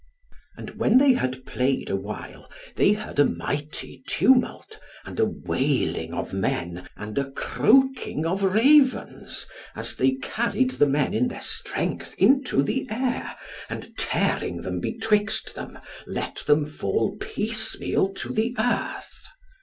And 0.57 0.71
when 0.79 0.97
they 0.97 1.13
had 1.13 1.45
played 1.45 1.87
awhile, 1.91 2.49
they 2.75 2.93
heard 2.93 3.19
a 3.19 3.23
mighty 3.23 4.01
tumult, 4.07 4.79
and 5.05 5.19
a 5.19 5.25
wailing 5.25 6.11
of 6.11 6.33
men, 6.33 6.89
and 6.97 7.15
a 7.19 7.29
croaking 7.29 8.25
of 8.25 8.41
Ravens, 8.41 9.45
as 9.75 9.95
they 9.95 10.13
carried 10.13 10.71
the 10.71 10.87
men 10.87 11.13
in 11.13 11.27
their 11.27 11.39
strength 11.39 12.15
into 12.17 12.63
the 12.63 12.87
air, 12.89 13.37
and, 13.69 13.95
tearing 13.95 14.61
them 14.61 14.79
betwixt 14.79 15.53
them, 15.53 15.77
let 16.07 16.37
them 16.47 16.65
fall 16.65 17.15
piecemeal 17.19 18.11
to 18.15 18.33
the 18.33 18.55
earth. 18.57 19.27